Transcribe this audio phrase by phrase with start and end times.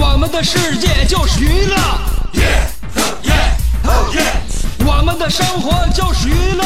[0.00, 1.76] 我们的世界就是娱乐。
[4.86, 6.64] 我们的生活就是娱乐，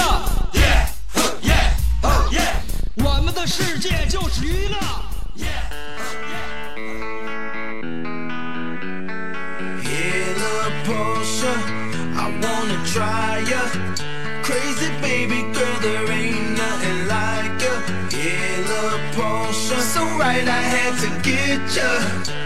[2.96, 4.76] 我们的世界就是娱乐。
[9.84, 11.54] Hella Porsche,
[12.16, 13.62] I wanna try ya.
[14.42, 17.74] Crazy baby girl, there ain't nothing like ya.
[18.10, 22.45] Hella Porsche, so right I had to get ya.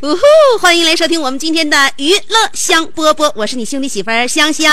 [0.00, 0.22] 呜呼！
[0.60, 4.72] 欢迎来收听我们今天的娱乐香饽饽，我是你兄弟媳妇儿香香。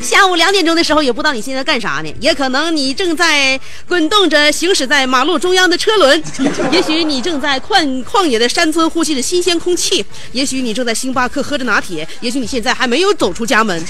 [0.00, 2.12] 下午两点钟的时候，也不知道你现在干啥呢？
[2.20, 6.22] 也可能你正在滚动着行驶在马路中央的车轮，
[6.72, 13.84] 也许你正在旷旷野的山村呼吸着新鲜空气，也许你正在星巴克喝着拿铁，也许你现在还没有走出家门。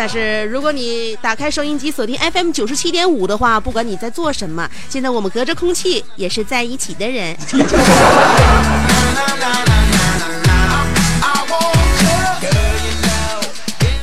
[0.00, 7.36] 但是如果你打开收音机锁定 FM 九十七点五的话，不管你在做什么，现在我们隔着空气也是在一起的人。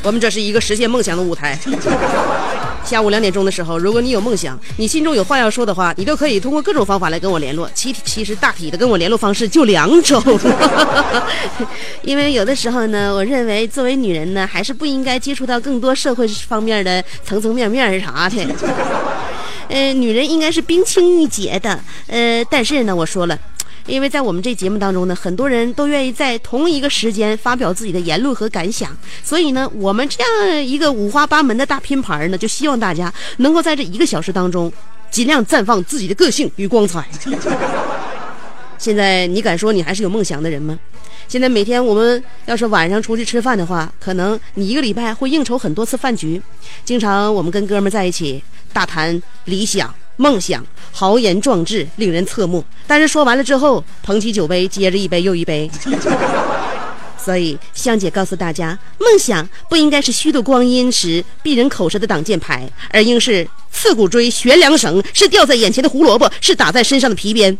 [0.07, 1.59] 我们这是一个实现梦想的舞台。
[2.81, 7.69] 下午两点钟的时候，如果你有梦想，你心中有话要说的话，你都可以通过各种方法来跟我联络。
[7.73, 10.23] 其其实大体的跟我联络方式就两种，
[12.03, 18.37] 因为有的时候呢，我认为作为女人呢，还是不应该接触到更多社会方面的层层面面啥的。
[19.67, 21.77] 呃，女人应该是冰清玉洁的。
[22.07, 23.37] 呃，但是呢，我说了。
[23.87, 34.71] 因为在我们这节目当中呢，很多人都愿意在同一个时间发表自己的言论和感想，所以呢，我们这样一个五花八门的大拼盘呢，就希望大家能够在这一个小时当中，
[35.09, 37.07] 尽量绽放自己的个性与光彩。
[38.77, 40.77] 现在你敢说你还是有梦想的人吗？
[41.27, 46.41] 现在每天我们要是晚上出去吃饭的话，可能你一个礼拜会应酬很多次饭局，
[46.85, 49.93] 经常我们跟哥们在一起大谈理想。
[50.17, 52.63] 梦想豪言壮志，令人侧目。
[52.85, 55.69] 但是说完了之后，捧起酒杯，接着一杯又一杯。
[57.17, 67.57] 所以香姐告诉大家，梦想不应该是虚度光阴时避人口舌的挡箭牌，而应是刺骨锥、悬梁绳，是吊在眼前的胡萝卜，是打在身上的皮鞭。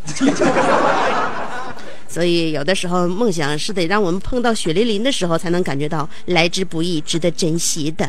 [2.08, 8.08] 所以有的时候，梦想是得让我们碰到血淋淋的时候，才能感觉到来之不易，值得珍惜的。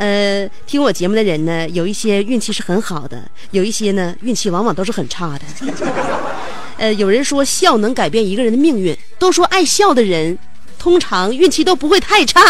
[0.00, 5.72] 呃，听我节目的人呢，有一些运气是很好的，有一些呢运气往往都是很差的。
[6.78, 10.38] 呃，有人说笑能改变一个人的命运，都说爱笑的人
[10.78, 12.40] 通常运气都不会太差。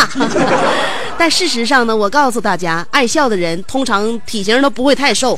[1.18, 5.36] 但事实上呢，我告诉大家，爱笑的人通常体型都不会太瘦。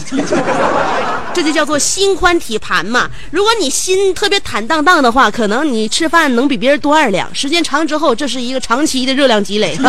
[1.33, 3.09] 这就叫做心宽体盘嘛。
[3.31, 7.35] 如果你心特别坦荡荡的话，可能你吃饭能比别人多二两。
[7.35, 9.75] 时间长之后，这是一个长期的热量积累。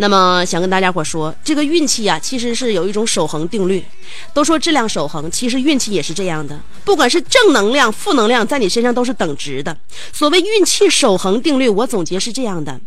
[0.00, 3.84] 那么想跟大家伙说，这个运气啊，其实是有一种守恒定律。
[4.32, 6.58] 都说质量守恒，其实运气也是这样的。
[6.84, 9.76] 不管是正能量、负能量，在你身上都是等值的。
[10.12, 12.80] 所谓运气守恒定律，我总结是这样的：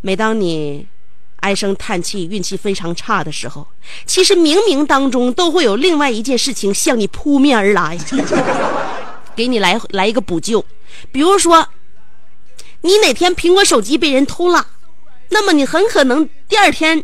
[0.00, 0.84] 每当你
[1.36, 3.64] 唉声叹气、运气非常差的时候，
[4.04, 7.96] 其实冥冥当中都会有另外一件事情向你扑面而来，
[9.36, 10.64] 给你来来一个补救。
[11.12, 11.68] 比如说，
[12.80, 14.66] 你哪天苹果手机被人偷了。
[15.30, 17.02] 那么你很可能第二天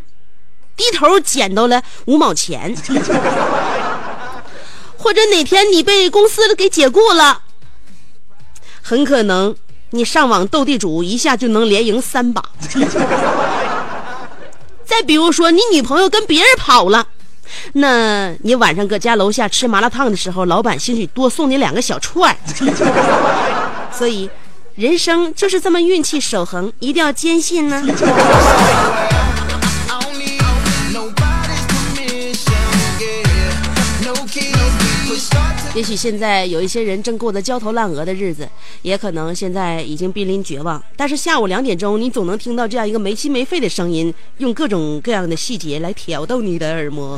[0.75, 2.75] 低头捡到了五毛钱，
[4.97, 7.41] 或者哪天你被公司给解雇了，
[8.81, 9.55] 很可能
[9.91, 12.43] 你上网斗地主一下就能连赢三把。
[14.85, 17.07] 再比如说，你女朋友跟别人跑了，
[17.73, 22.37] 那你晚上搁家楼下吃麻辣烫的时候，老板兴许多送你两个小串儿。
[23.91, 24.29] 所以，
[24.75, 27.81] 人生就是这么运气守恒，一定要坚信呢。
[35.73, 38.47] 也许现在有一些人正过得焦头烂额的日子，
[38.81, 40.81] 也可能现在已经濒临绝望。
[40.97, 47.17] 但是下午两点钟，你总能听到这样一个没心没肺的声音，用各种各样的细节来挑逗你的耳膜。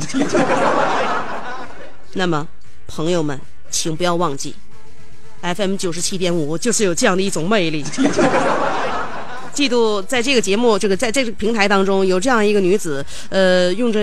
[2.12, 2.46] 那么，
[2.86, 4.54] 朋友们，请不要忘记
[5.42, 7.84] ，FM 九十七点五就是有这样的一种魅力。
[9.54, 14.00] 嫉妒，在这个节目，这个在这个平台当中，有这样一个女子，呃，用着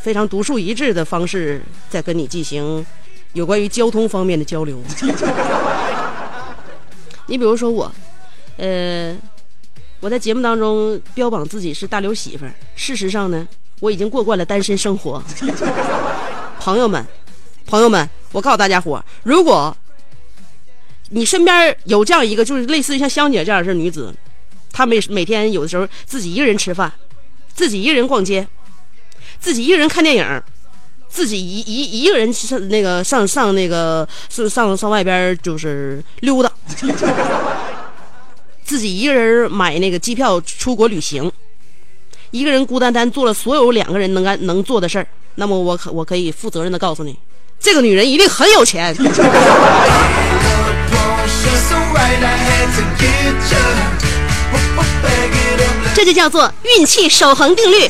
[0.00, 2.86] 非常独树一帜的方式，在跟你进行
[3.32, 4.80] 有关于交通方面的交流。
[7.26, 7.90] 你比如说我，
[8.58, 9.16] 呃，
[9.98, 13.48] 我在节目当中标榜自己是大刘媳妇儿，事实上呢，
[13.80, 15.20] 我已经过惯了单身生活。
[16.60, 17.04] 朋友们，
[17.66, 19.76] 朋友们，我告诉大家伙儿，如果
[21.10, 24.14] 你身边有这样一个，就是类似于像香姐这样的女子，
[24.72, 26.90] 她每每天有的时候自己一个人吃饭，
[27.52, 28.46] 自己一个人逛街，
[29.38, 30.42] 自己一个人看电影，
[31.08, 36.52] 自己一一一个人上那个上上那个是上上外边就是溜达，
[38.62, 41.30] 自己一个人买那个机票出国旅行，
[42.30, 47.18] 一个人孤单单做了所有两个人能干能做的事儿，那么我可我可以负责任的告诉你，
[47.58, 48.94] 这个女人一定很有钱。
[55.94, 57.88] 这就叫做运气守恒定律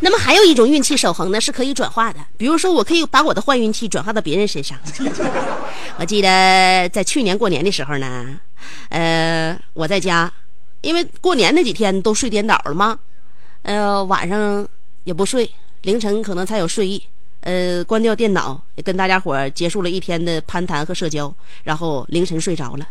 [0.00, 2.18] 那么还有一种运气守恒呢，是可以转化的。
[2.38, 4.78] 比如说，我可以把我的坏运气转化到别人身上。
[5.98, 8.24] 我记得在去年过年的时候呢，
[8.88, 10.32] 呃，我在家，
[10.80, 12.98] 因为过年那几天都睡颠倒了嘛，
[13.62, 14.66] 呃，晚上
[15.04, 15.50] 也不睡，
[15.82, 17.02] 凌晨可能才有睡意。
[17.40, 21.32] 呃，关掉电脑，跟大家伙结束了一天的攀谈和社交，
[21.62, 22.86] 然后凌晨睡着了。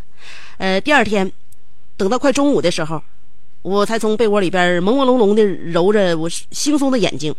[0.58, 1.30] 呃，第二天，
[1.98, 3.02] 等到快中午的时候，
[3.62, 7.36] 我才从被窝里边朦朦胧胧的揉着我惺忪的眼睛，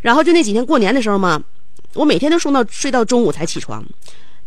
[0.00, 1.40] 然后就那几天过年的时候嘛，
[1.92, 3.84] 我每天都睡到睡到中午才起床，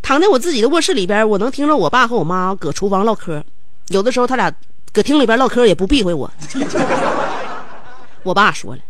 [0.02, 3.44] 躺在我自己的卧室里边，我能听着我爸和我妈搁厨房唠嗑，
[3.90, 4.52] 有的时候他俩
[4.92, 6.30] 搁厅里边唠嗑也不避讳我。
[8.24, 8.82] 我爸说了，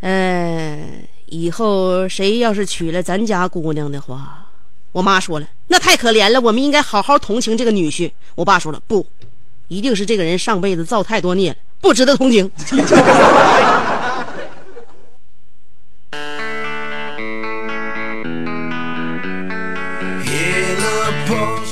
[0.00, 0.78] 呃，
[1.26, 4.46] 以后谁要是娶了咱家姑娘的话，
[4.92, 8.10] 我妈说了，那太可怜了，我们应该好好同情这个女婿。
[8.34, 9.06] 我爸说了，不，
[9.68, 12.50] 一定是这个人上辈子造太多孽了，不值得同情。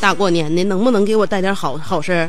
[0.01, 2.29] 大过年的，能不能给我带点好 好事儿？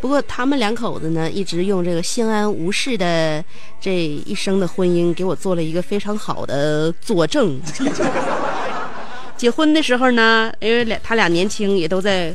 [0.00, 3.42] 不过他们两口子呢，一直用这个相安无事的
[3.80, 7.58] 这一生的婚姻，给我做了一个非常好的佐证。
[9.36, 12.32] 结婚的时候呢，因为俩他俩年轻，也都在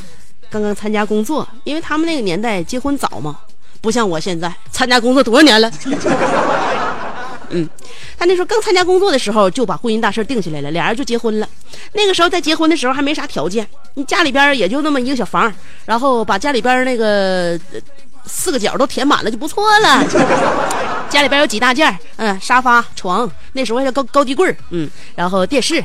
[0.50, 3.38] 刚刚参加工作，因为他们那个年代结婚早嘛，
[3.82, 5.72] 不像我现在参加工作多少年了。
[7.52, 7.68] 嗯，
[8.18, 11.48] 他那时候刚参加工作的时候就把婚姻大事定下来了，俩人就结婚了。
[11.94, 15.52] 那个时候在结婚的时候还没啥条件，你家里边也就那么一个小房，
[15.86, 17.60] 然后把家里边那个
[18.26, 20.04] 四个角都填满了就不错了。
[21.10, 25.84] 家里边有几大件嗯，沙发、床，那时候还叫高高低柜嗯，然后电视，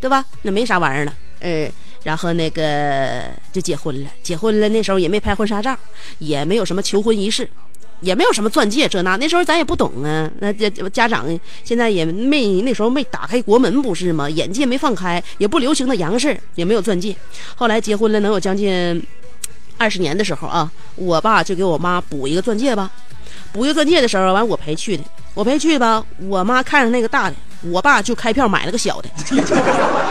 [0.00, 0.24] 对吧？
[0.42, 1.66] 那没啥玩意儿了，呃，
[2.02, 4.10] 然后那个就结婚了。
[4.22, 5.74] 结婚了那时候也没拍婚纱照，
[6.18, 7.48] 也没有什么求婚仪式。
[8.00, 10.30] 也没有什么钻戒这那，那时候咱也不懂啊。
[10.38, 11.26] 那这家长
[11.64, 14.28] 现在也没那时候没打开国门不是吗？
[14.28, 17.16] 眼界没放开，也不流行的洋事儿也没有钻戒。
[17.54, 19.02] 后来结婚了能有将近
[19.78, 22.90] 二十年的时候啊，我爸就给我妈补一个钻戒吧。
[23.52, 26.04] 补一个钻戒的时候，完我陪去的，我陪去吧。
[26.28, 29.08] 我妈看上那个大的，我爸就开票买了个小的。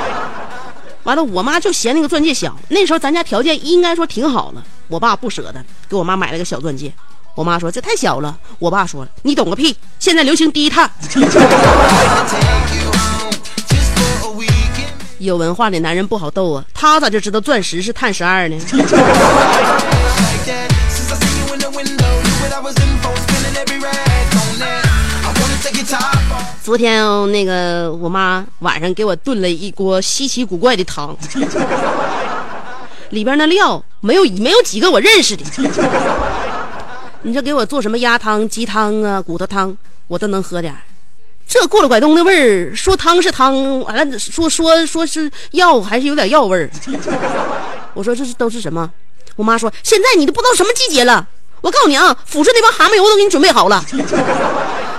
[1.03, 2.57] 完了，我妈就嫌那个钻戒小。
[2.69, 6.91] 那时候咱家条件应该说挺好了，我爸不舍得给我妈买了个小钻戒。
[7.35, 8.37] 我妈说这太小了。
[8.59, 10.89] 我爸说你懂个屁现在流行低碳。
[15.19, 18.57] 有文化的男人不好逗啊他咋就知道钻石是碳十二呢？
[26.63, 31.15] 昨天那个我妈晚上给我炖了一锅稀奇古怪的汤。
[33.11, 35.45] 里边那料没有没有几个我认识的。
[37.25, 39.75] 你这给我做什么鸭汤、鸡汤啊、骨头汤，
[40.07, 40.75] 我都能喝点。
[41.47, 46.69] 这过了拐东的味儿，说汤是汤，完了说说说是药，还是有点药味儿。
[47.95, 48.87] 我说这是都是什么？
[49.35, 51.27] 我妈说现在你都不知道什么季节了。
[51.61, 53.83] 我告诉你啊，抚顺那帮蛤蟆油都给你准备好了。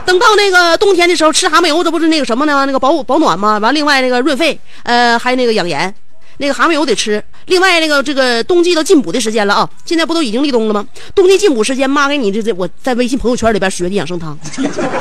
[0.04, 2.66] 等到那个冬天的时候，吃蛤蟆油，这不是那个什么呢？
[2.66, 3.58] 那个保保暖吗？
[3.58, 5.94] 完，另外那个润肺，呃，还有那个养颜。
[6.38, 7.22] 那个蛤蟆油得吃。
[7.46, 9.68] 另外，那个这个冬季都进补的时间了啊！
[9.84, 10.84] 现在不都已经立冬了吗？
[11.14, 14.36] 冬季进补时间，妈给你这这，我在微信朋友圈里边学的养生汤，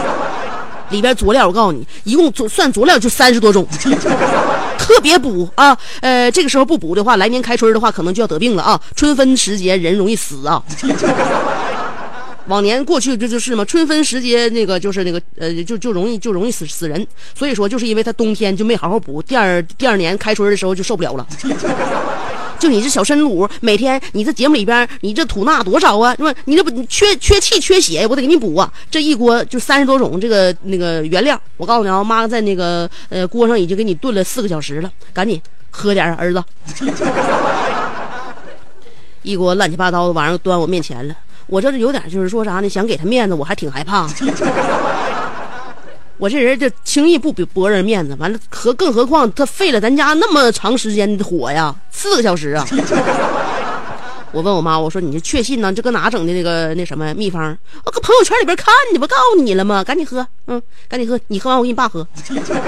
[0.92, 3.68] 里边佐料我告诉你，一共佐算佐料就三十多种，
[4.78, 5.76] 特别补啊！
[6.02, 8.80] 呃，这个时候不补的话，来年开春的话，可能就要得病了啊！
[8.96, 10.62] 春分时节人容易死啊。
[12.48, 21.28] 往年过去这就是嘛，春分时节那个就是那个呃，就就容易就容易死死人，所以说就是因为他冬天就没好好补，第二第二年开春的时候就受不了了。
[22.58, 26.16] 就你这小身乳，每天你这节目里边你这吐纳多少啊？
[26.16, 26.34] 是吧？
[26.46, 28.72] 你这不缺缺气缺血，我得给你补啊！
[28.90, 36.42] 这一锅就三十多种这个那个原料，我告诉你啊，妈在那个呃锅上已经给你炖了四个小时了，赶紧喝点儿，儿子。
[39.22, 41.14] 一锅乱七八糟的玩意儿端我面前了。
[41.48, 42.70] 我这是有点就是说啥呢？
[42.70, 44.08] 想给他面子，我还挺害怕。
[46.18, 52.66] 我这人就轻易不给博人面子，完了何更何况他费了咱家那么长时间的火呀，四个小时啊！
[54.32, 55.74] 我问我妈，我说你这确信呢？
[55.74, 57.56] 这搁哪整的那个那什么秘方？
[57.84, 59.84] 我搁朋友圈里边看的，不告诉你了吗？
[59.84, 62.08] 赶紧喝，嗯，赶紧喝，你喝完我给你爸喝。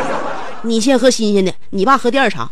[0.63, 2.49] 你先喝新鲜的，你爸喝第二茬。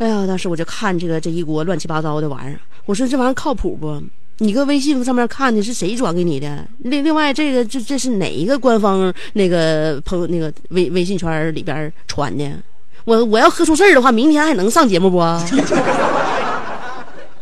[0.00, 4.02] 哎呀，当时我就看这个这一锅乱七八糟的玩意儿，我说这玩意儿靠谱不？
[4.38, 6.66] 你搁微信上面看的是谁转给你的？
[6.78, 12.50] 另另外这个这这是哪一个官方那个朋友那个微微信圈里边传的？
[13.04, 15.18] 我我要喝出事儿的话，明天还能上节目不？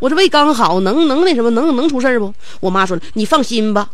[0.00, 2.34] 我这胃刚好，能能那什么，能能出事儿不？
[2.58, 3.88] 我妈说你放心吧。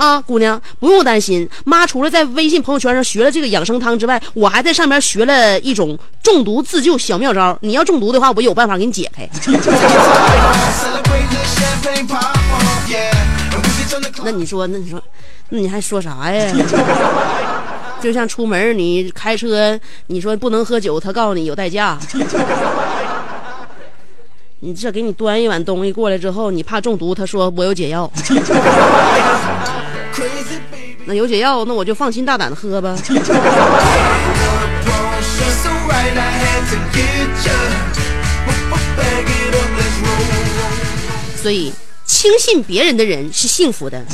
[0.00, 7.54] 啊，姑娘不用担心，妈除了在微信朋友圈上学了这个养生汤之外，我还在上面学了一种中毒自救小妙招。
[7.60, 9.28] 你要中毒的话，我有办法给你解开。
[14.24, 15.02] 那你说，那你说，
[15.50, 16.50] 那你还说啥呀？
[18.00, 21.98] 就像出门你开车，你说不能喝酒，他告诉你有代驾。
[24.60, 28.10] 你这给你端一碗东西过来之后，你怕中毒，他说我有解药。
[31.14, 32.96] 有解药，那我就放心大胆的喝吧。
[41.42, 41.72] 所以，
[42.04, 44.04] 轻信别人的人是幸福的。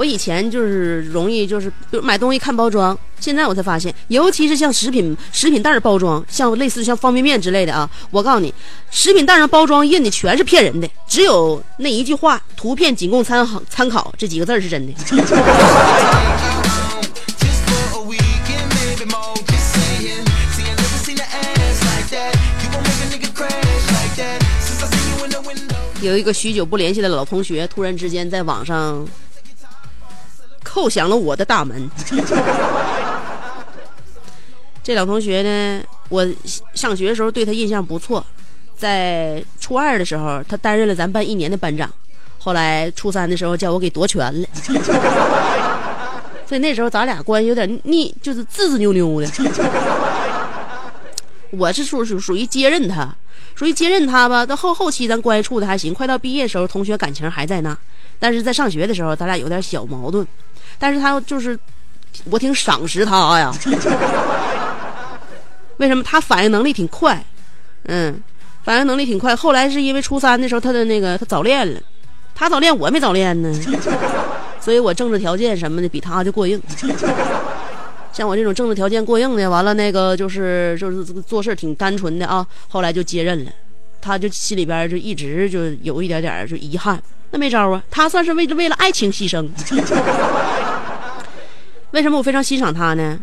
[0.00, 1.70] 我以前就是容易就是
[2.02, 8.54] 买东西看包装，现在我才发现，尤其是像食品食品袋包装，像类似像方便面之类的啊，我告诉你，
[8.90, 14.92] 食品袋上包装印的全是骗人的，只有那一句话“图片仅供参考”参考这几个字是真的。
[26.00, 29.06] 有一个许久不联系的老同学，突然之间在网上。
[30.70, 31.90] 叩响了我的大门。
[34.82, 36.26] 这老同学呢，我
[36.74, 38.24] 上学的时候对他印象不错，
[38.76, 41.90] 在初二的时候，他担任了咱班一年的班长。
[42.38, 44.48] 后来初三的时候，叫我给夺权了。
[46.48, 49.28] 所以那时候咱俩关系有点腻，就是自自扭扭的。
[51.50, 53.14] 我是属属属于接任他，
[53.54, 54.46] 属于接任他吧。
[54.46, 57.76] 到后后期咱关系处的还行，快到毕业的时候，同学感情还在那。
[58.18, 60.26] 但是在上学的时候，咱俩有点小矛盾。
[60.80, 61.56] 但是他就是，
[62.24, 63.54] 我挺赏识他呀。
[65.76, 66.02] 为什么？
[66.02, 67.22] 他反应能力挺快，
[67.84, 68.20] 嗯，
[68.64, 69.36] 反应能力挺快。
[69.36, 71.80] 后来是因为初三的时候，他的那个他早恋了，
[72.34, 73.54] 他早恋我没早恋呢，
[74.60, 76.60] 所以我政治条件什么的比他就过硬。
[78.12, 82.44] 像我这种政治条件过硬的，完了那个就是就是做事挺单纯的啊。
[82.68, 83.50] 后来就接任了，
[84.00, 87.00] 他就心里边就一直就有一点点就遗憾。
[87.30, 89.48] 那没招啊，他算是为为了爱情牺牲。
[91.92, 93.18] 为什么我非常欣赏他呢？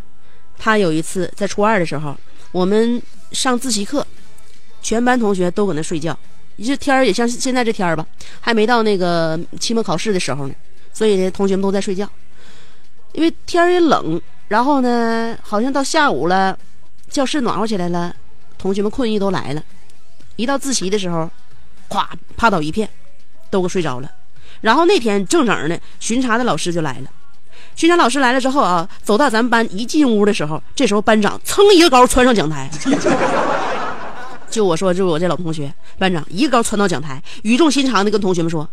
[0.57, 2.15] 他有一次在初二的时候，
[2.51, 4.05] 我们上自习课，
[4.81, 6.17] 全班同学都搁那睡觉。
[6.57, 8.05] 这天儿也像现在这天儿吧，
[8.41, 10.55] 还没到那个期末考试的时候呢，
[10.91, 12.09] 所以呢，同学们都在睡觉。
[13.13, 16.57] 因为天儿也冷，然后呢，好像到下午了，
[17.09, 18.15] 教室暖和起来了，
[18.57, 19.63] 同学们困意都来了。
[20.35, 21.29] 一到自习的时候，
[21.87, 22.05] 咵
[22.35, 22.89] 趴倒一片，
[23.49, 24.11] 都给睡着了。
[24.61, 27.09] 然后那天正整呢，巡查的老师就来了。
[27.77, 32.67] 巡查老师来了之后啊，走到咱们班一进屋的时候，这时候班长噌一个高窜上讲台，
[34.49, 38.67] 就我说，就我这老同学，班长一个高窜到讲台，语重心长的跟同学们说：“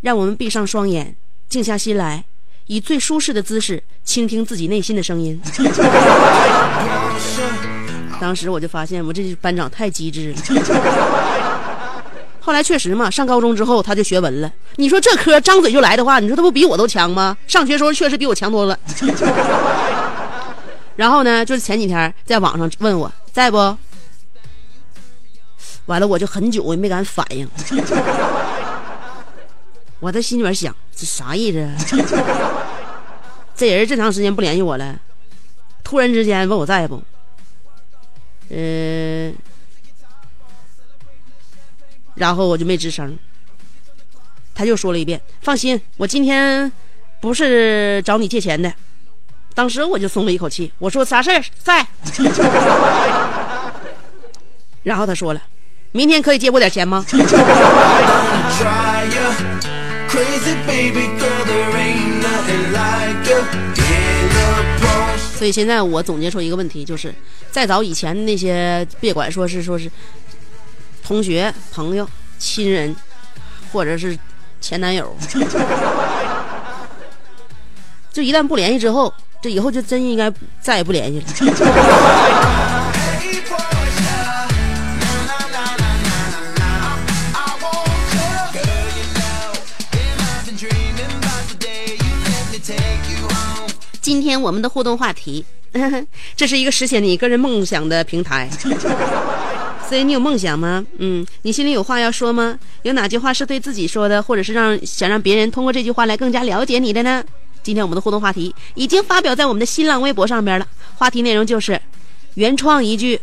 [0.00, 1.14] 让我们闭上双眼，
[1.50, 2.24] 静下心来，
[2.68, 5.38] 以最舒适的姿势倾听自己内心的声音。
[8.18, 10.38] ”当时我就发现，我这班长太机智了。
[12.50, 14.52] 后来确实嘛，上高中之后他就学文了。
[14.74, 17.36] 你说这科张嘴就来的话，你说他不比我都强吗？
[17.46, 18.76] 上学时候确实比我强多了。
[20.96, 23.56] 然后呢，就是前几天在网上问我在不，
[25.86, 27.48] 完了我就很久我也没敢反应。
[30.00, 31.70] 我在心里边想，这啥意思？
[33.54, 34.98] 这人这长时间不联系我了，
[35.84, 37.00] 突然之间问我在不？
[38.48, 39.32] 嗯。
[42.20, 43.18] 然后我就没吱声，
[44.54, 46.70] 他又说了一遍：“放心，我今天
[47.18, 48.70] 不是找你借钱的。”
[49.56, 51.86] 当时我就松了一口气，我说：“啥事儿在？”
[54.84, 55.42] 然后他说了
[55.92, 57.02] ：“明天可以借我点钱吗？”
[65.38, 67.14] 所以现在我总结出一个问题，就是
[67.50, 69.90] 再早以前那些，别管说是说是。
[71.04, 72.94] 同学、朋友、亲人，
[73.72, 74.16] 或者是
[74.60, 75.16] 前男友，
[78.12, 81.26] 就一旦不联系之后，这以后就真应该再也不联系了。
[94.02, 95.44] 今天我们的互动话题，
[96.34, 98.48] 这是一个实现你个人梦想的平台。
[99.90, 100.86] 所以你有梦想吗？
[100.98, 102.56] 嗯，你心里有话要说吗？
[102.82, 107.24] 有哪句话是对自己说的，或者是让想让别人通过这句话来更加了解你的呢？
[107.64, 111.82] 今天我们的互动话题已经发表在我们的新浪微博上边了，话题内容就是
[112.34, 113.20] 原创一句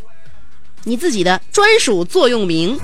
[0.84, 2.78] 你自己的专属座右铭，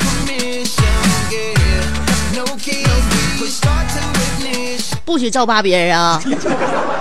[5.03, 6.23] 不许照扒别人啊！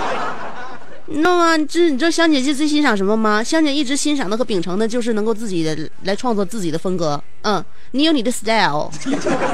[1.07, 1.57] 你知道吗？
[1.57, 3.43] 这你知道香姐姐最欣赏什么吗？
[3.43, 7.21] 香姐一直欣赏的和秉承的就是能够自己的来创作自己的风格。
[7.41, 8.89] 嗯，你有你的 style，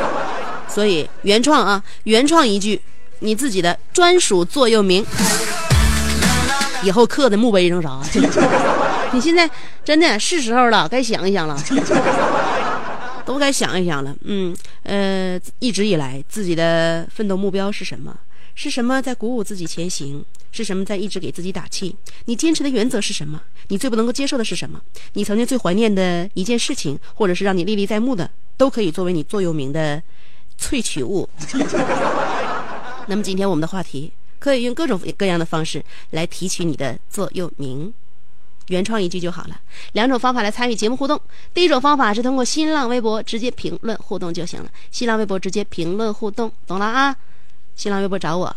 [0.69, 2.79] 所以原创啊，原创一句
[3.19, 5.03] 你自己的专属座右铭，
[6.83, 7.99] 以后刻在墓碑上啥？
[9.11, 9.49] 你现在
[9.83, 11.59] 真的是时候了，该想一想了，
[13.25, 14.15] 都该想一想了。
[14.23, 18.15] 嗯，呃，一直以来自己的奋斗目标是什么？
[18.55, 20.23] 是什么在鼓舞自己前行？
[20.51, 21.95] 是什么在一直给自己打气？
[22.25, 23.39] 你坚持的原则是什么？
[23.67, 24.81] 你最不能够接受的是什么？
[25.13, 30.01] 你曾经最怀念的一件事情，或者是让你历历在目的，都可以作为你座右铭的
[30.59, 31.29] 萃取物。
[33.07, 37.93] 那么今天我们的话题可以用各种各样的方式来提取你的座右铭，
[38.69, 39.61] 原创一句就好了。
[39.93, 41.21] 两种方法来参与节目互动，
[41.53, 44.69] 第一种方法是通过新浪微博直接评论互动就行了。
[44.89, 47.15] 新浪微博直接评论互动，懂了啊？
[47.79, 48.53] 新浪微博找我。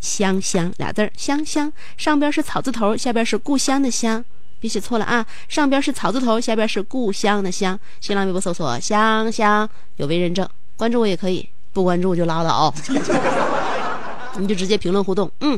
[0.00, 4.24] 香香俩字儿，香香上边是草字头，下边是故乡的乡，
[4.58, 5.24] 别写错了啊！
[5.48, 7.78] 上边是草字头，下边是故乡的乡。
[8.00, 12.74] 新浪微博搜索香香，有微认证，关注我也可以，不关注就拉倒，
[14.38, 15.30] 你就直接评论互动。
[15.38, 15.56] 嗯，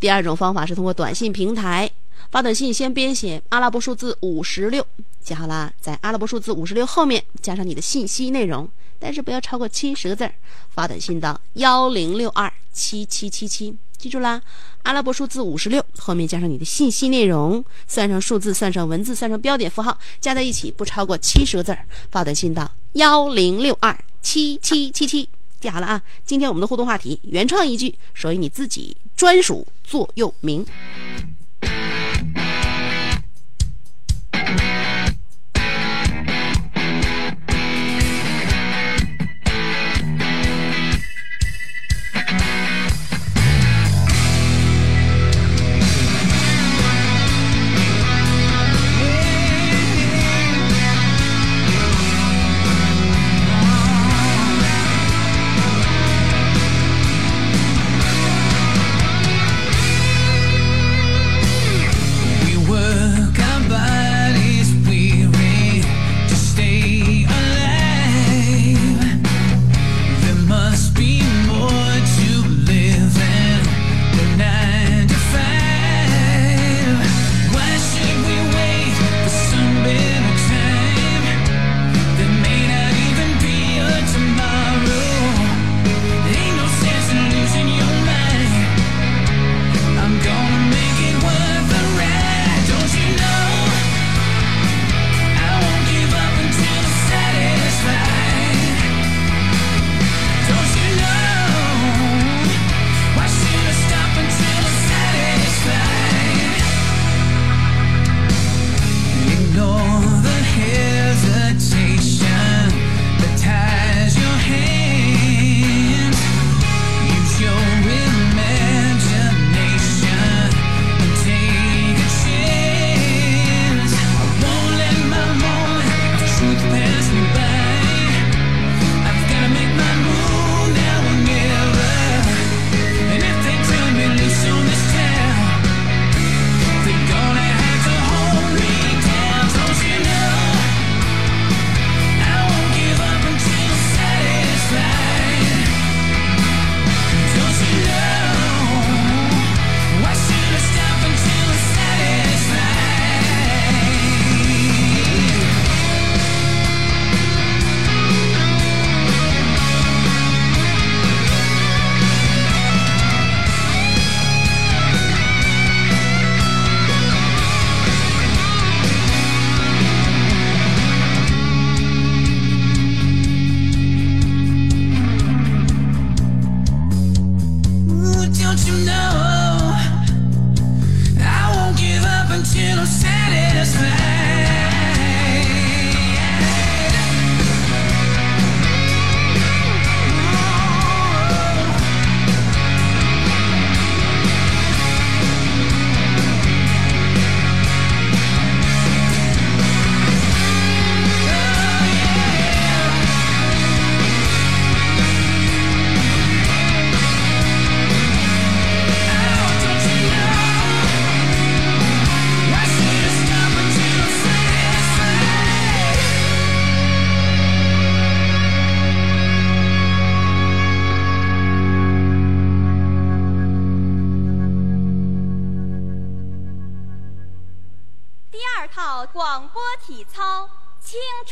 [0.00, 1.90] 第二种方法是通过短信平台
[2.30, 4.82] 发短信，先编写阿拉伯数字五十六，
[5.20, 8.66] 记好了，在阿拉伯数字五十六后面加上你的信息内容。
[8.98, 10.34] 但是不要超过七十个字儿，
[10.70, 14.40] 发短信到幺零六二七七七七，记住啦，
[14.82, 25.28] 阿拉伯数字五十六后面加上你的信息内容，算上数字，算上文字，算上标点符号，加在一起不超过七十个字儿，发短信到幺零六二七七七七，
[25.60, 26.02] 记好了啊！
[26.24, 30.64] 今天我们的互动话题，原创一句属于你自己专属座右铭。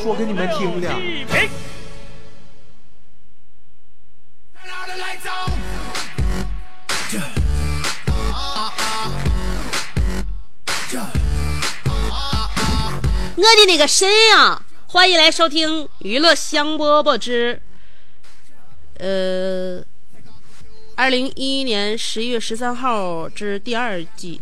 [0.00, 0.88] 说给你们听的。
[13.36, 14.62] 我的那个神呀！
[14.86, 17.60] 欢迎来收听娱乐香饽饽之，
[18.98, 19.84] 呃，
[20.94, 24.40] 二零一一年十一月十三号之第二季。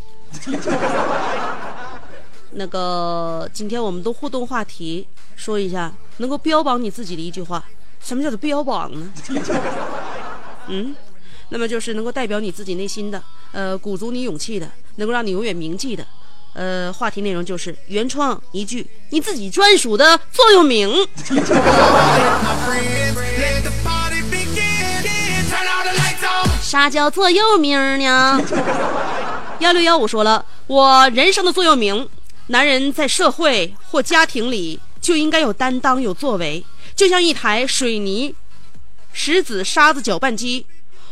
[2.52, 5.06] 那个，今天我们的互动话题
[5.36, 7.62] 说一下，能够标榜你自己的一句话，
[8.00, 9.12] 什么叫做标榜呢？
[10.68, 10.94] 嗯，
[11.50, 16.06] 那么就是能够代表你自己内心的，呃，鼓足你勇气的，能够让你永远铭记的。
[16.54, 20.90] 呃，话题内容就是原创一句你自己专属的座右铭。
[26.60, 28.40] 啥叫座右铭呢？
[29.60, 32.08] 幺六幺五说了，我人生的座右铭：
[32.48, 36.64] 男人在社会或家庭里就应该有担当、有作为，
[36.96, 38.34] 就像一台水泥、
[39.12, 40.64] 石子、沙子搅拌机，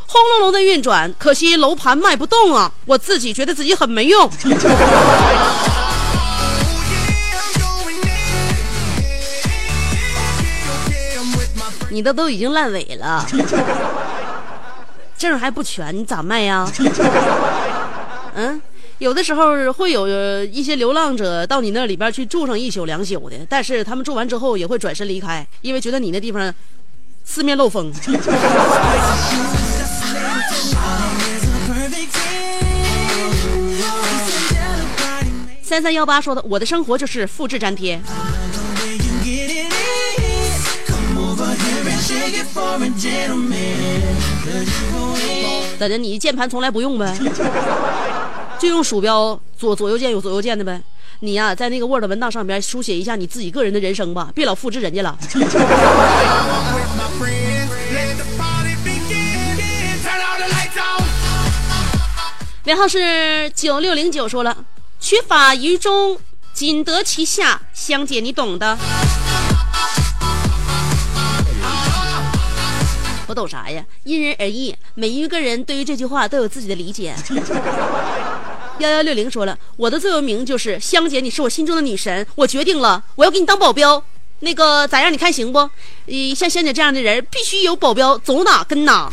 [0.06, 1.12] 轰隆隆的运转。
[1.18, 4.22] 可惜楼盘卖不动啊，我自己觉得自己很没用。
[4.22, 4.32] Oh
[11.90, 13.26] 你的都已经烂尾了，
[15.16, 16.70] 证还不全，你咋卖呀？
[18.34, 18.60] 嗯，
[18.98, 26.54] 有的时候会有一些流浪者到你那里边去住上一宿两宿的，但是他们住完之后也会转身离开，因为觉得你那地方
[27.24, 27.92] 四面漏风。
[35.62, 38.00] 三三幺八说的，我的生活就是复制粘贴。
[45.78, 45.98] 咋的？
[45.98, 47.14] 你键盘从来不用呗？
[48.58, 50.82] 就用鼠标左左右键有左右键的呗？
[51.20, 55.18] 你呀、在那个 Word 文档上边书写一下你自己个人的人生吧，别老复制人家了。
[62.64, 64.56] 尾号是九六零九说了，
[64.98, 66.18] 取法于中，
[66.52, 68.76] 仅得其下，香姐你懂的。
[73.28, 73.84] 我懂啥呀？
[74.04, 77.14] 因人而异，每一个人对于这句话都有自己的理解。
[78.78, 84.02] 幺幺六零说了，我的座右铭就是香姐，你是我心中的女神，我决定了，我要给你当保镖。
[84.40, 85.10] 那个咋样？
[85.10, 85.58] 你看行不？
[85.58, 85.70] 呃，
[86.36, 89.08] 像香姐这样的人，必须有保镖，走哪跟哪。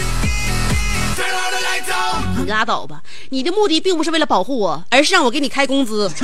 [2.38, 3.02] 你拉倒吧！
[3.30, 6.12] 你的目的并不是为了保护我，而是让我给你开工资。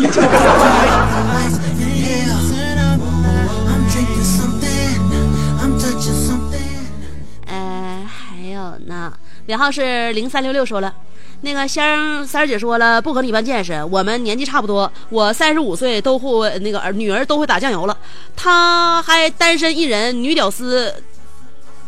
[7.47, 9.13] 呃，还有呢，
[9.49, 10.93] 尾号是零三六六说了，
[11.41, 17.97] 那个仙儿三儿姐说了，不和你一般见识，我们年纪差不多，我三十五岁都会那个儿女儿都会打酱油了，
[18.35, 20.93] 他还单身一人，女屌丝。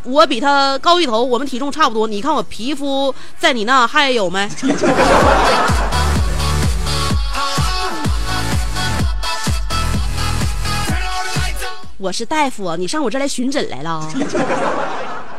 [0.01, 2.07] 我比他高一头，我们体重差不多。
[2.07, 4.49] 你看我皮肤在你那还有没？
[11.99, 14.09] 我是大夫，你上我这来巡诊来了？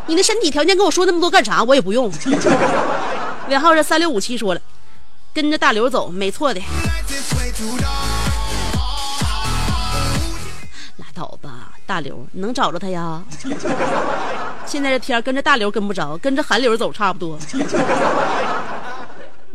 [0.06, 1.62] 你的身体条件跟我说那么多干啥？
[1.62, 2.12] 我也不用。
[3.48, 4.60] 尾号是三六五七说了，
[5.32, 6.60] 跟着大刘走，没错的。
[10.96, 13.22] 拉倒吧，大刘，你能找着他呀？
[14.66, 17.38] 现在这天跟着大刘跟不着，跟着韩流走差不多。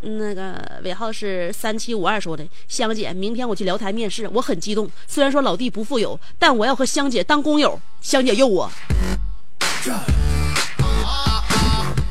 [0.02, 4.90] 那个尾号是三七五二说的，香姐，明天我去辽台面试，我很激动。
[5.08, 7.80] 虽然说老弟不富有，但我要和香姐当工友。
[8.02, 8.70] 香姐诱我，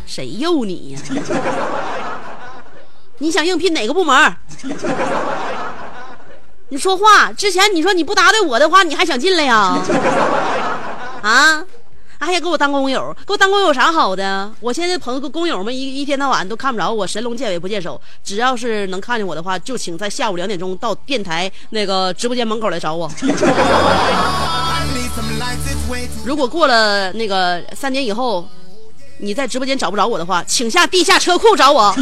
[0.06, 1.00] 谁诱你呀？
[3.18, 4.36] 你想应聘哪个部门？
[6.68, 9.78] 你说话之前你说你不答对我的话，你还想进来呀？
[11.22, 11.64] 啊？
[12.18, 13.14] 还想给我当工友？
[13.26, 14.50] 给我当工友有啥好的？
[14.60, 18.00] 我现在朋友工友们一一天到晚都看不着我，神龙见尾不见首。
[18.24, 23.08] 只要是能看见我的话，就请在下午两点钟到电台那个直播间门口来找我。
[26.24, 28.48] 如果过了那个三点以后，
[29.18, 31.94] 你在直播间找不着我的话，请下地下车库找我。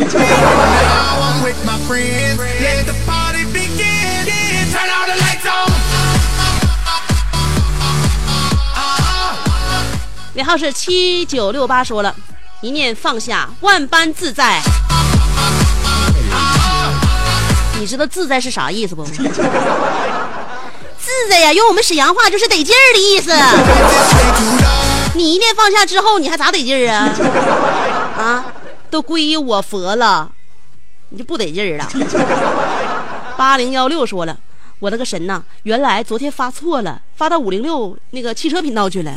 [10.34, 12.12] 尾号是七九六八，说了
[12.60, 14.60] 一念放下，万般自在。
[17.78, 19.04] 你知道自在是啥意思不？
[19.04, 19.22] 自
[21.30, 23.30] 在呀，用我们沈阳话就是得劲儿的意思。
[25.14, 27.08] 你一念放下之后，你还咋得劲儿啊？
[28.18, 28.52] 啊，
[28.90, 30.30] 都皈依我佛了，
[31.10, 31.88] 你就不得劲儿了。
[33.36, 34.36] 八零幺六说了，
[34.78, 39.12] 我那个神呐，原来昨天发错了，发到五零六那个汽车频道去了。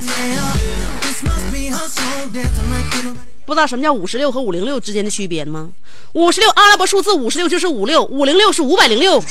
[3.45, 5.69] 不知道什么叫五十六和五零六之间的区别吗？
[6.13, 9.23] 五十六阿拉伯数字五十六就是五六，五零六是五百零六。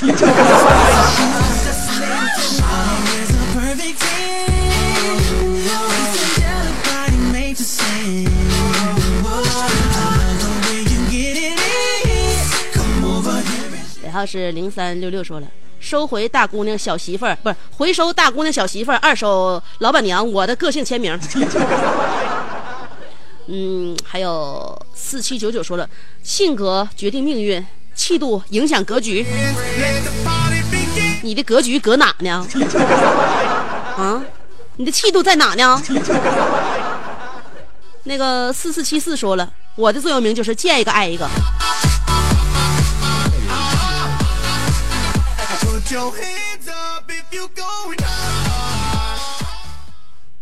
[14.16, 15.46] 尾号是零三六六说了，
[15.78, 21.20] 收回大姑娘小媳妇儿，不是回收大姑娘小媳妇儿，二手老板娘，我的个性签名。
[23.48, 25.86] 嗯，还有四七九九说了，
[26.22, 27.62] 性格决定命运，
[27.94, 29.26] 气度影响格局。
[31.22, 32.46] 你的格局搁哪呢？
[33.98, 34.24] 啊，
[34.76, 35.82] 你的气度在哪呢？
[38.04, 41.28] 那个四四七四说了，我的座右铭就是见一个爱一个。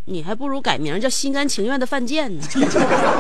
[0.07, 2.47] 你还不如改名叫心甘情愿的犯贱呢。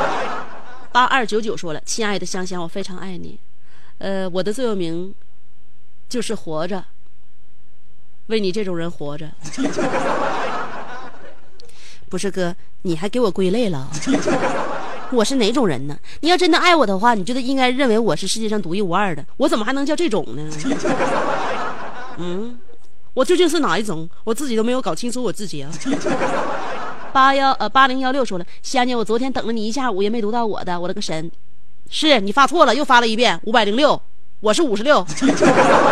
[0.90, 3.38] 八二九九说了，亲爱的香香，我非常爱你。
[3.98, 5.14] 呃，我的座右铭
[6.08, 6.82] 就是活着，
[8.28, 9.30] 为你这种人活着。
[12.08, 13.90] 不是哥，你还给我归类了？
[15.12, 15.98] 我是哪种人呢？
[16.20, 19.24] 你要真的爱我的话，你就得应该认为我是世界上独一无二的。
[19.36, 20.50] 我怎么还能叫这种呢？
[22.18, 22.58] 嗯，
[23.14, 24.08] 我究竟是哪一种？
[24.24, 25.70] 我自己都没有搞清楚我自己啊。
[27.12, 31.30] 八幺呃八零幺六说了，仙姐，我昨天等了你一下午也没读到我的，我的个神！
[31.88, 34.00] 是你发错了，又发了一遍五百零六，
[34.40, 35.06] 我是五十六，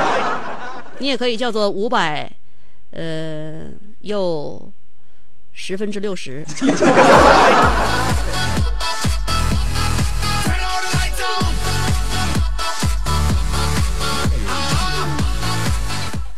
[0.98, 2.28] 你也可以叫做五百，
[2.90, 3.66] 呃，
[4.00, 4.72] 又
[5.52, 6.44] 十分之六十。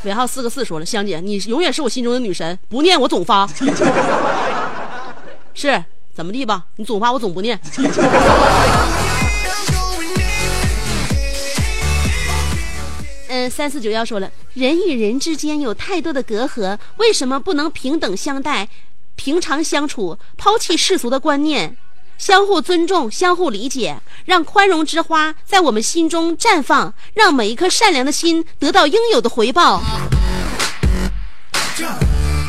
[0.04, 3.48] 尾号四个四说了，香姐，你永远是我心中的女神，不念我总发。
[5.54, 6.66] 是怎么地吧？
[6.76, 7.58] 你总发我总不念。
[13.28, 18.68] 嗯，三四九幺说了，人与人之间有太多的隔阂，为什么不能平等相待、
[19.16, 21.76] 平常相处，抛弃世俗的观念，
[22.16, 29.83] 相互尊重、相互理解，让宽容之花在我们心中绽放，让每一颗善良的心得到应有的回报。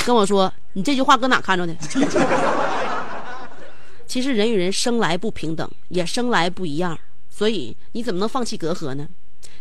[0.05, 1.75] 跟我说，你这句话搁哪看着的？
[4.07, 6.97] 其实人与人生来不平等，也生来不一样，
[7.29, 9.07] 所以你怎么能放弃隔阂呢？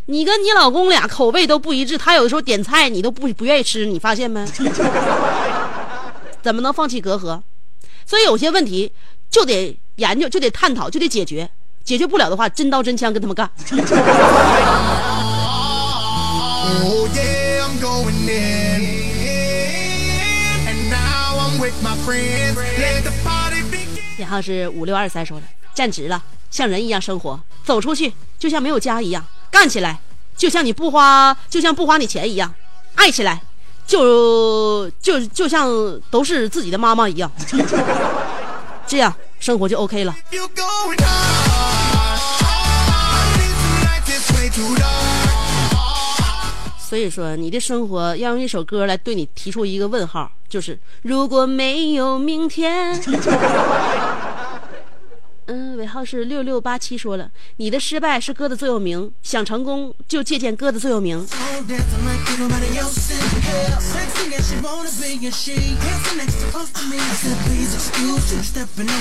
[0.06, 4.46] 你跟你老公俩口味都不一致，他有的时候点菜你都不不愿意吃，你发现没？
[6.42, 7.40] 怎么能放弃隔阂？
[8.04, 8.92] 所以有些问题
[9.34, 11.50] 就得研究，就得探讨，就得解决。
[11.82, 13.50] 解决不了的话，真刀真枪跟他们干。
[24.16, 29.98] 然后是五六二三说的，站直了，像人一样生活，走出去就像没有家一样，干起来
[30.36, 32.54] 就像你不花，就像不花你钱一样，
[32.94, 33.42] 爱起来
[33.84, 35.68] 就就就像
[36.08, 37.28] 都是自己的妈妈一样，
[38.86, 40.14] 这样生活就 ok 了。
[46.78, 53.00] 所以说你的生活要用一首歌来对你提出一个问号就是如果没有明天。
[55.46, 61.26] 嗯，尾号是六六八七说了，你的失败是哥的座右铭，想成功就借鉴哥的座右铭。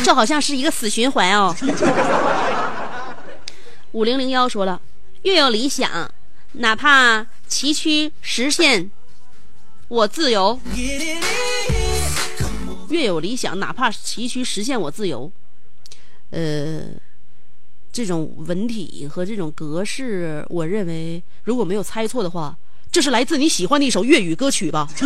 [0.04, 1.56] 这好像是一个死循环哦。
[3.94, 4.82] 五零零幺说了，
[5.22, 6.12] 越有理想，
[6.54, 8.92] 哪怕崎岖实现，
[9.88, 10.60] 我自由。
[12.90, 15.32] 越有理想，哪怕崎岖实现我自由。
[16.34, 16.82] 呃，
[17.92, 22.58] 这种文体和这种格式，我认为如果没有猜错的话，
[22.92, 24.88] 这是来自你喜欢的一首粤语歌曲吧？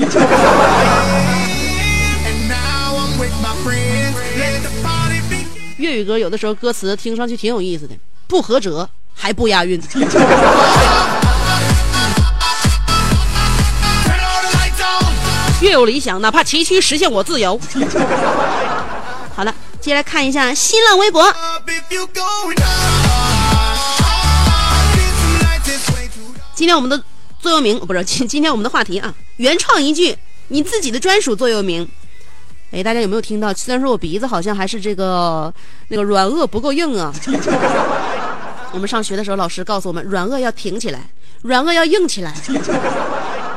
[5.77, 7.93] 粤语歌有的时候歌词听上去挺有意思的，
[8.25, 9.81] 不合辙还不押韵。
[15.59, 17.59] 越有理想，哪怕崎岖实现我自由。
[19.35, 19.53] 好了。
[19.79, 21.33] 接来看一下新浪微博。
[26.53, 27.01] 今天我们的
[27.39, 30.17] 座右铭不是今 今天我们的话题啊，原创一句
[30.49, 31.87] 你自己的专属座右铭。
[32.71, 33.53] 哎，大家有没有听到？
[33.53, 35.53] 虽然说我鼻子好像还是这个
[35.87, 37.13] 那个软腭不够硬啊。
[38.73, 40.99] 我们上学的时候，老师告诉我们，软腭要挺起来，
[41.43, 42.33] 软腭要硬起来。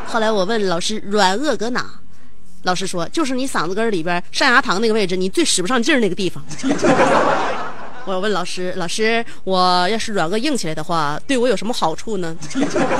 [0.06, 1.84] 后来我问老师，软腭搁哪？
[2.62, 6.44] 老师说，就是你嗓子根里边上牙膛那个位置，你最使不上劲儿那个地方。
[8.06, 12.36] 我问老师，老师，我要是软腭硬起来的话，对我有什么好处呢？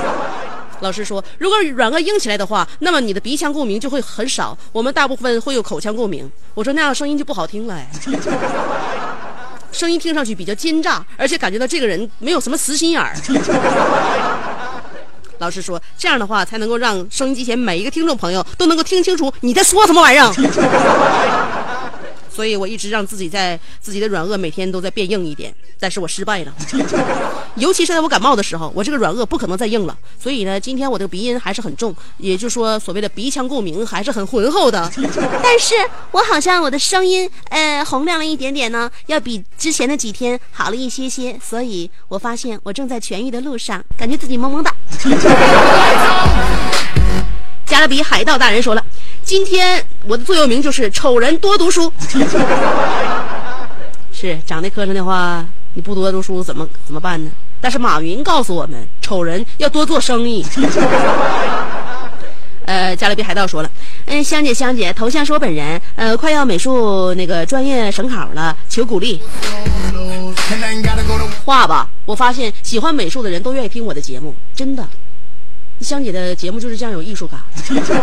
[0.81, 6.31] 老师说，如果软腭硬起来的话，那么你的鼻腔共鸣就会很少，我们大部分会有口腔共鸣。
[6.53, 7.87] 我说那样声音就不好听了，哎，
[9.71, 13.13] 声音听上去比较奸诈，而且感觉到这个人没有什么死心眼儿。
[15.41, 20.31] 老师说：“这样的话才能够让收音机前每一个听众朋友都能够听清楚你在说什么玩意儿。”
[22.33, 26.53] 所以我一直让自己在自己的软腭每天都在变硬一点，但是我失败了。
[27.55, 29.97] 尤其是在我感冒的时候，我这个软腭不可能再硬了。
[30.17, 34.89] 所以呢，今天我的鼻音还是很重，也就是说，所谓的鼻腔共鸣还是很浑厚的。
[35.43, 35.75] 但是
[36.11, 41.37] 我好像我的声音呃洪亮了一点点呢，要比之前的几天好了一些些。
[41.43, 44.73] 所以我发现我正在痊愈的路上，感觉自己萌萌哒。
[47.65, 48.85] 加勒比海盗大人说了。
[49.31, 51.89] 今天我的座右铭就是丑人多读书。
[54.11, 57.31] 是长得磕碜的话，你不多读书怎么怎么办呢？
[57.61, 60.45] 但是马云告诉我们，丑人要多做生意。
[62.67, 63.71] 呃，加勒比海盗说了，
[64.07, 69.21] 嗯，香姐香姐，头像是我本人，呃，快要美术那个专业省考了，求鼓励。
[71.45, 74.85] 画吧，我发现喜欢美术的人都愿意听我的节目，真的。
[75.81, 77.39] 香姐的节目就是这样有艺术感，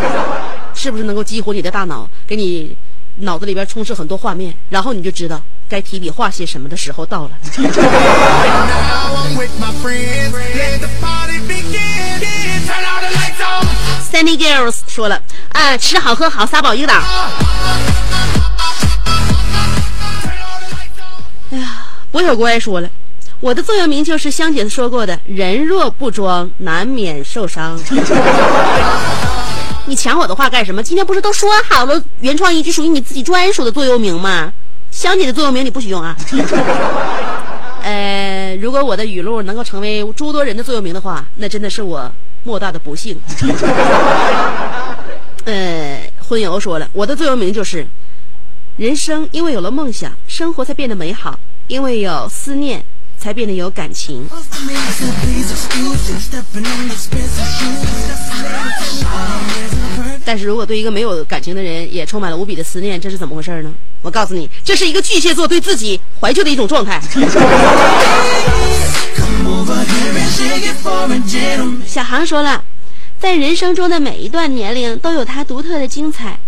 [0.75, 2.77] 是不是能够激活你的大脑，给你
[3.19, 7.31] 脑子里边充斥很多画面，然后你就知道该提笔画些什么的时候到了。
[14.11, 15.23] Sunny Girls 说了，
[15.53, 17.03] 啊，吃好喝好撒宝一个档。
[21.51, 22.89] 哎呀，博小乖说了。
[23.41, 27.79] 我的座右铭就是香姐说过的：“人若不装，难免受伤。”
[29.87, 30.83] 你抢我的话干什么？
[30.83, 34.53] 今天不是都说好了，原创一句属于你自己专属的座右铭吗？
[34.91, 36.17] 香姐的座右铭你不许用啊！
[37.85, 42.11] 呃，如果我的语录能够成为诸多人的座右铭的话，那真的是我
[42.43, 43.17] 莫大的不幸。
[45.47, 47.87] 呃，婚友说了，我的座右铭就是：
[48.77, 52.85] 人生因为有了梦想，生活才变得美好；因为有思念。
[53.19, 54.27] 才变得有感情。
[60.25, 63.73] 但是如果对一个没有感情的人也充满了无比的思念，这是怎么回事呢？
[64.03, 67.01] 我告诉你，这是一个巨蟹座对自己怀旧的一种状态。
[71.87, 72.63] 小航说了，
[73.19, 76.39] 在人生中的每一段年龄都有它独特的精彩，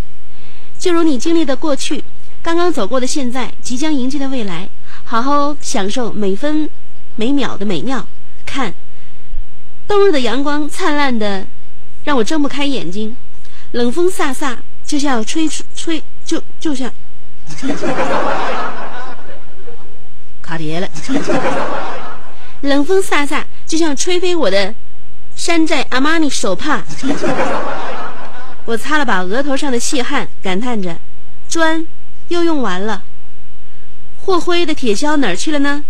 [0.78, 2.04] 就如你经历的过去，
[2.42, 4.68] 刚刚走过的现在，即将迎接的未来。
[5.10, 6.70] 好好享受每分
[7.16, 8.06] 每秒的美妙。
[8.46, 8.72] 看，
[9.88, 11.44] 冬日的阳光灿烂的，
[12.04, 13.16] 让我睁不开眼睛。
[13.72, 16.88] 冷风飒飒，就像吹吹，就就像
[20.40, 20.88] 卡碟了。
[22.60, 24.72] 冷风飒飒，就像吹飞我的
[25.34, 26.84] 山寨阿玛尼手帕。
[28.64, 30.96] 我擦了把额头上的细汗，感叹着：
[31.48, 31.84] 砖
[32.28, 33.02] 又用完了。
[34.24, 35.82] 霍辉的铁锹哪儿去了呢？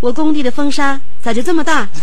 [0.00, 1.88] 我工地的风沙咋就这么大？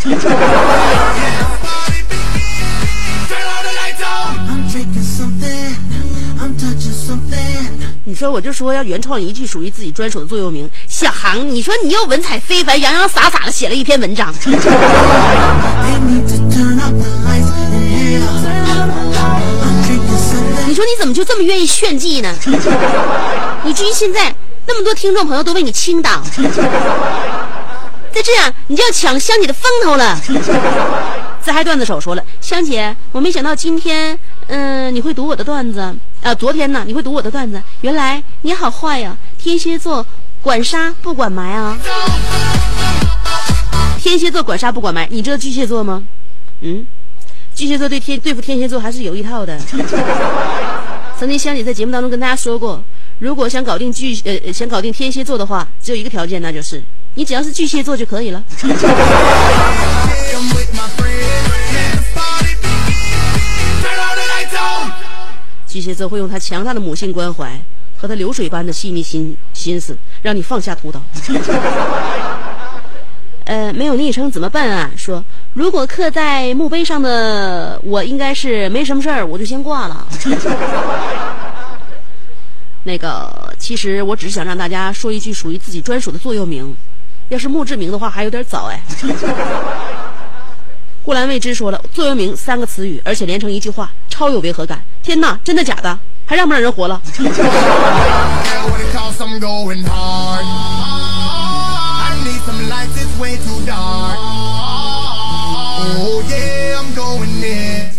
[8.06, 14.34] 你说我就说要原创一句属于自己专属的座右铭小航你说你又文采非凡洋洋洒洒的写了一篇文章。
[20.68, 22.34] 你说你怎么就这么愿意炫技呢？
[23.66, 24.34] 以至于现在
[24.66, 26.22] 那么多听众朋友都为你倾倒。
[28.12, 30.20] 再这样，你就要抢香姐的风头了。
[31.42, 35.80] 自嗨段子手说了，香姐，我没想到今天，嗯、你会读我的段子
[36.22, 36.34] 啊。
[36.36, 40.06] 昨天呢，你会读我的段子，原来你好坏呀、天蝎座
[40.42, 41.78] 管杀不管埋啊。
[44.00, 46.04] 天蝎座管杀不管埋，你知道巨蟹座吗？
[46.62, 46.86] 嗯，
[47.54, 49.58] 巨蟹座对天对付天蝎座还是有一套的。
[51.20, 52.82] 曾经香姐在节目当中跟大家说过，
[53.20, 56.84] 如果想搞定巨呃想搞定天蝎座的话，只有一个条件，那就是
[57.16, 58.44] 你只要是巨蟹座就可以了。
[65.68, 67.50] 巨蟹座会用他强大的母性关怀
[67.98, 71.02] 和他流水般的细腻心心思，让你放下屠刀。
[73.46, 74.92] 呃，没有昵称怎么办啊？
[74.96, 80.08] 说如果刻在墓碑上的我应该是没什么事儿，我就先挂了。
[82.84, 86.76] 那个，其实我只是想让大家说一句属于自己专属的座右铭，
[87.30, 88.82] 要是墓志铭的话还有点早哎。
[91.04, 94.82] 顾兰未知说了，座右铭三个词语，而且连成一句话，超有违和感。
[95.02, 96.00] 天哪，真的假的？
[96.26, 97.02] 还让不让人活了？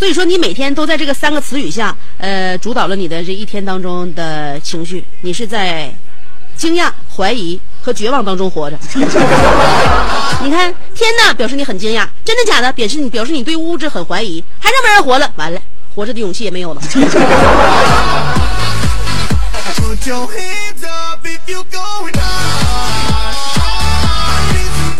[0.04, 5.02] 所以说，你每天都在这个三个词语下，呃，主导了你的这一天当中的情绪。
[5.22, 5.90] 你是在
[6.54, 8.76] 惊讶、怀疑和绝望当中活着。
[10.44, 15.32] 你看，天哪，表示你很惊讶；真的假的，表示你表示你对物质很怀疑，还让不让人活了？
[15.36, 15.58] 完了，
[15.94, 16.82] 活着的勇气也没有了。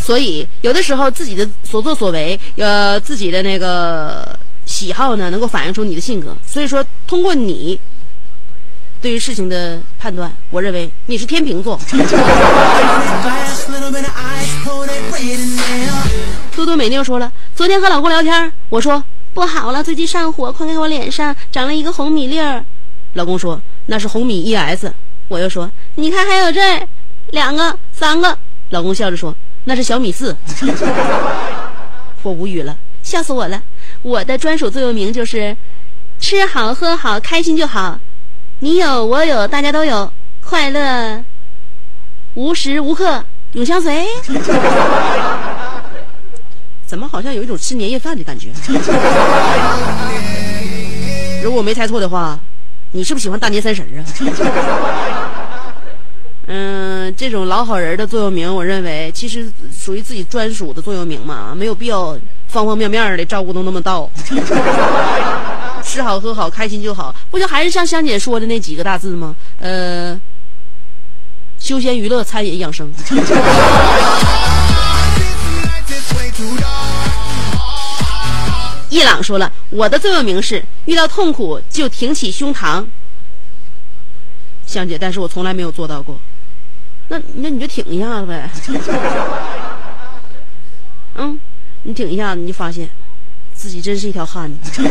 [0.02, 6.36] 所以，有的时候自己的所作所为，呃，自己的那个喜好呢，能够反映出你的性格。
[6.46, 7.78] 所以说，通过你
[9.00, 11.78] 对于事情的判断，我认为你是天秤座。
[16.54, 19.02] 多多美妞说了，昨天和老公聊天，我说
[19.32, 22.64] 不好了，最近上火，快看我脸上长了一个红米粒儿。
[23.14, 24.86] 老公说那是红米 ES，
[25.28, 26.88] 我又说你看还有这儿
[27.32, 28.36] 两个、三个。
[28.70, 29.34] 老公笑着说
[29.64, 30.36] 那是小米四。
[32.22, 33.60] 我无语了，笑死我了。
[34.04, 35.56] 我的专属座右铭就是
[36.20, 37.98] 吃好喝好开心就好，
[38.60, 41.24] 你有我有大家都有，快乐
[42.34, 44.04] 无时无刻永相随。
[46.86, 48.50] 怎么好像有一种吃年夜饭的感觉？
[51.42, 52.38] 如果我没猜错的话，
[52.92, 54.04] 你是不是喜欢大年三十啊？
[56.46, 62.14] 嗯，这种老好人的座右铭，我认为其实属于自己专属的座右铭嘛，没有必要
[62.48, 64.10] 方方面面的照顾都那么到。
[65.82, 69.34] 吃好喝好开心就好，不就还是像香姐说的那几个大字吗？
[69.60, 70.18] 呃，
[71.58, 72.90] 休闲娱乐、餐饮养生。
[78.88, 82.84] 伊朗说了，我的座右铭是遇到痛苦就挺起胸膛。
[84.66, 86.18] 香姐，但是我从来没有做到过。
[87.08, 88.48] 那那你就挺一下子呗。
[91.16, 91.38] 嗯，
[91.86, 92.88] 你挺一下子，你就发现
[93.52, 94.82] 自己真是一条汉子。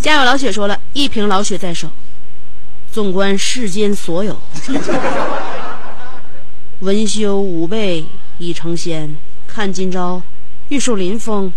[0.00, 1.88] 家有老雪说了一瓶老雪在手，
[2.92, 4.36] 纵观世间所有，
[6.80, 8.04] 文修武备
[8.38, 9.16] 已成仙。
[9.46, 10.20] 看今朝
[10.68, 11.52] 玉树临风，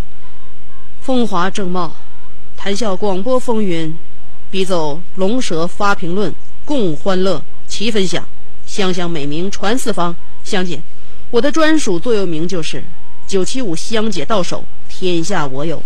[1.01, 1.91] 风华正茂；
[2.55, 3.97] 谈笑广播风云，
[4.51, 6.33] 笔走龙蛇发评论，
[6.63, 8.23] 共欢乐齐分享，
[8.65, 10.15] 香香美名传四方。
[10.41, 10.81] 香姐，
[11.31, 12.83] 我的专属座右铭就是
[13.27, 15.79] 九七五香姐到手，天下我有。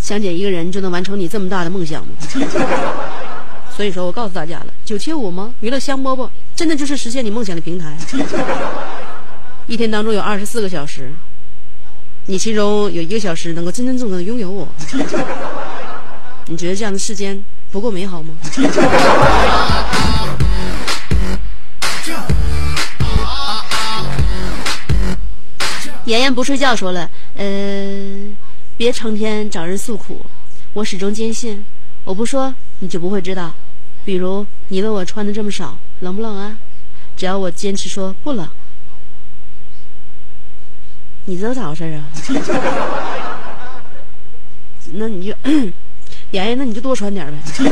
[0.00, 2.14] 香姐一个人就能完成你这么大的梦想吗？
[3.76, 5.50] 所以说我告诉大家了，九七五吗？
[5.60, 7.96] 娱乐香饽饽真的就是实现你梦想的平台。
[9.68, 11.12] 一天当中有二十四个小时，
[12.24, 14.66] 你其中有一个小时能够真真正正的拥有我。
[16.48, 18.34] 你觉得这样的世间不够美好吗？
[26.06, 27.44] 妍妍不睡觉说了，呃，
[28.78, 30.24] 别成天找人诉苦，
[30.72, 31.62] 我始终坚信，
[32.04, 33.52] 我不说你就不会知道，
[34.06, 36.56] 比如你问我穿的这么少冷不冷啊？
[37.14, 38.48] 只要我坚持说不冷，
[41.28, 42.00] 你知道咋回事啊？
[44.94, 45.34] 那你就，
[46.32, 47.36] 妍妍，那你就多穿点呗。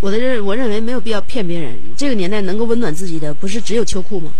[0.00, 1.72] 我的认我认为没有必要骗别人。
[1.96, 4.32] 这个年代能够温暖自己的，不是只有秋裤吗？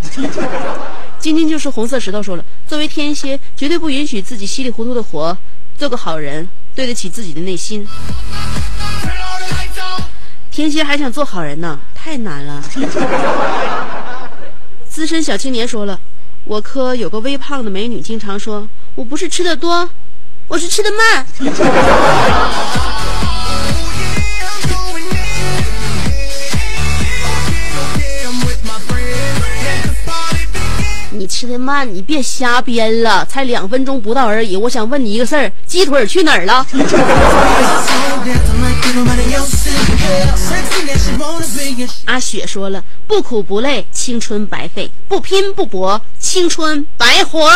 [1.20, 5.38] 晶晶就是红色石头说了，作为天蝎，绝对不允许自己稀里糊涂的活，
[5.78, 7.86] 做个好人，对得起自己的内心。
[10.51, 12.61] 天蝎还想做好人呢，太难了。
[14.97, 16.01] 资深小青年说了，
[16.44, 19.86] 我科有个微胖的美女，经常说我不是吃的多，
[20.49, 21.26] 我是吃的慢。
[31.11, 34.57] 你吃的慢，你别瞎编了，才两分钟不到而已。
[34.57, 36.66] 我想问你一个事儿，鸡腿去哪儿了？
[42.07, 47.51] 阿雪说了，不苦不累，青春白费；不拼不搏，青春白活。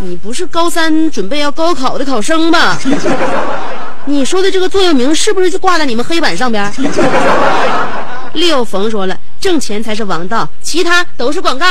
[0.00, 2.78] 你不是高三准备要高考的考生吧？
[4.04, 6.72] 你说的这个座右铭是不是就挂在你们黑板上边？
[8.34, 11.66] 六冯说了，挣钱才是王道，其他都是广告。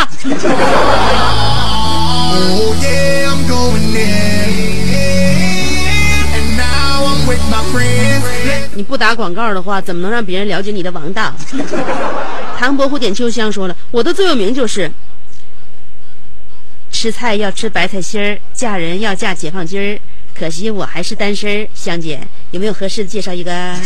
[8.82, 11.32] 你不打广告的话，怎么能让别人了解你的王道？
[12.58, 14.92] 唐伯虎点秋香说了，我的座右铭就是：
[16.92, 20.00] 吃菜要吃白菜心儿，嫁人要嫁解放军儿。
[20.34, 22.20] 可惜我还是单身儿，香姐
[22.50, 23.52] 有没有合适的介绍一个？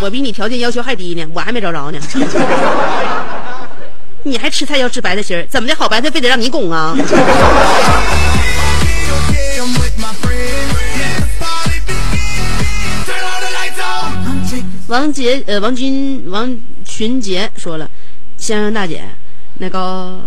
[0.00, 1.98] 我比你条件要求还低呢，我还没找着呢。
[4.24, 6.96] 你还吃菜要吃白菜心儿，怎么的好白菜非得让你拱啊？
[14.94, 17.90] 王杰呃，王军王群杰说了，
[18.36, 19.04] 先生大姐，
[19.58, 20.20] 那个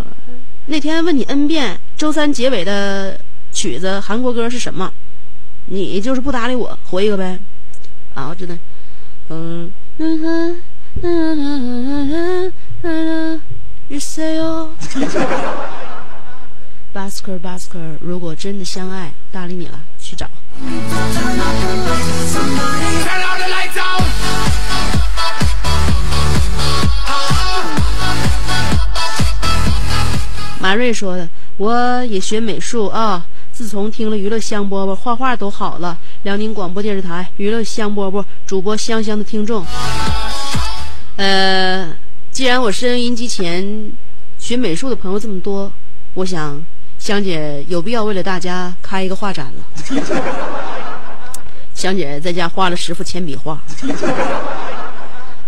[0.66, 3.18] 那天问你 n 遍，周三结尾的
[3.54, 4.92] 曲子韩国歌是什么？
[5.68, 7.40] 你就是不搭理我，回一个呗。
[8.14, 8.54] 啊，我知道，
[9.30, 10.62] 嗯嗯嗯
[11.02, 13.42] 嗯嗯嗯嗯
[13.88, 14.72] ，You say 哦
[16.94, 20.26] ，Basker Basker，如果真的相爱，搭理你了，去找。
[30.60, 31.28] 马瑞说的，
[31.58, 33.26] 我也学美术啊。
[33.52, 35.98] 自从听了娱乐香饽饽，画画都好了。
[36.24, 39.66] 辽宁广播电视台娱乐香饽饽主播香香的听众，
[41.18, 41.92] 呃，
[42.32, 43.92] 既然我收音机前
[44.38, 45.72] 学美术的朋友这么多，
[46.14, 46.62] 我想
[47.08, 49.64] 香姐有必要为了大家开一个画展了。
[51.74, 53.58] 香姐在家画了十幅铅笔画，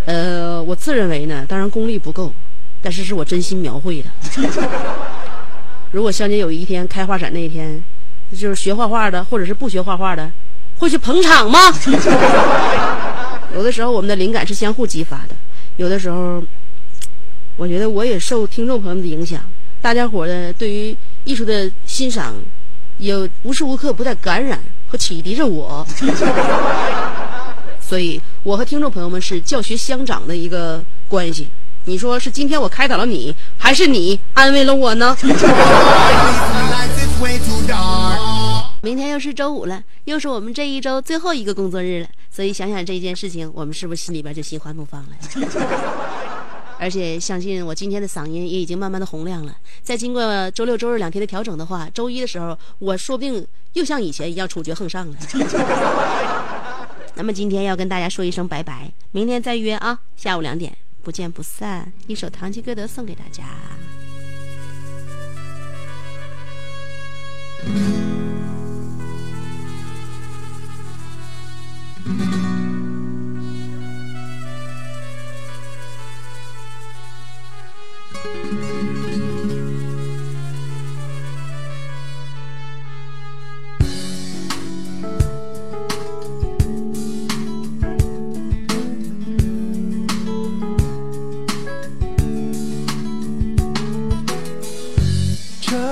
[0.05, 2.31] 呃，我自认为呢，当然功力不够，
[2.81, 4.09] 但是是我真心描绘的。
[5.91, 7.83] 如果香姐有一天开画展那一天，
[8.31, 10.31] 就是学画画的或者是不学画画的，
[10.77, 11.59] 会去捧场吗？
[13.53, 15.35] 有的时候我们的灵感是相互激发的，
[15.75, 16.41] 有的时候，
[17.57, 19.41] 我觉得我也受听众朋友们的影响，
[19.81, 22.35] 大家伙的对于艺术的欣赏，
[22.97, 25.85] 也无时无刻不在感染和启迪着我。
[27.81, 31.47] 所以，我和听众朋友们是教学相长的一个关系。
[31.85, 35.17] 你说是今天我开导了你，还是你安慰了我呢？
[38.81, 45.09] 明天又是周五了，又是我们这一周最后一个工作日了，所以想想这件事情，我们是不是心里边就心花怒放了？
[46.79, 49.53] 而且相信我今天的嗓音也已经慢慢的洪亮了。
[49.83, 55.17] 再经过周六周日两天的调整的话，周一的时候我说不定又像以前一样处决横上了。
[57.15, 60.73] 那么今天要跟大家说一声拜拜，明天再约啊，下午两点
[61.03, 61.91] 不见不散。
[62.07, 63.43] 一首《堂吉诃德》送给大家。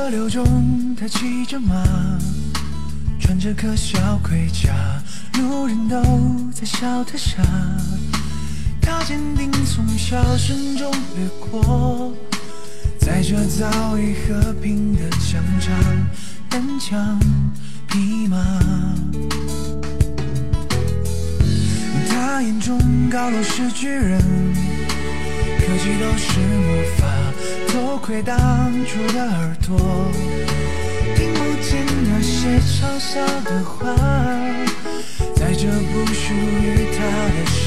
[0.07, 1.83] 河流中，他骑着马，
[3.19, 4.73] 穿着可小盔甲，
[5.33, 6.01] 路人都
[6.53, 7.43] 在笑他傻。
[8.81, 12.13] 他坚定从笑声中掠过，
[12.97, 15.75] 在这早已和平的疆场，
[16.49, 17.19] 单枪
[17.89, 18.37] 匹马。
[22.07, 22.79] 他眼中
[23.09, 24.21] 高楼是巨人，
[25.59, 27.07] 科技都是魔法。
[27.77, 28.35] 都亏当
[28.87, 29.77] 初的耳朵，
[31.15, 33.93] 听不见那些嘲笑的话，
[35.35, 37.03] 在这不属于他
[37.35, 37.66] 的时。